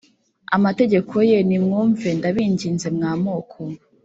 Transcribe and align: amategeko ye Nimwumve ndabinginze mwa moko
amategeko 0.55 1.15
ye 1.29 1.37
Nimwumve 1.49 2.09
ndabinginze 2.19 2.87
mwa 2.95 3.11
moko 3.23 3.61